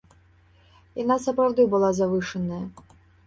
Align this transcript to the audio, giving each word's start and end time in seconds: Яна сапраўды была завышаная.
Яна 1.03 1.17
сапраўды 1.27 1.65
была 1.75 1.89
завышаная. 1.99 2.63